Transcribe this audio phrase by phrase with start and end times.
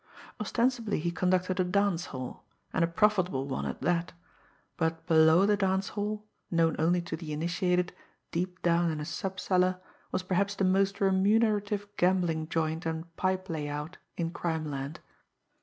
[0.39, 4.13] Ostensibly he conducted a dance hall, and a profitable one at that;
[4.75, 7.93] but below the dance hall, known only to the initiated,
[8.31, 9.79] deep down in a sub cellar,
[10.11, 14.97] was perhaps the most remunerative gambling joint and pipe lay out in Crimeland.